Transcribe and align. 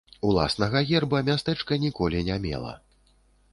Уласнага 0.27 0.81
герба 0.91 1.19
мястэчка 1.27 1.79
ніколі 1.85 2.25
не 2.33 2.41
мела. 2.47 2.73